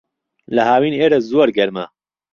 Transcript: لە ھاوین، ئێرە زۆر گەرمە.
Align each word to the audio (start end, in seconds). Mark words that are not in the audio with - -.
لە 0.55 0.61
ھاوین، 0.69 0.93
ئێرە 0.99 1.19
زۆر 1.29 1.49
گەرمە. 1.57 1.85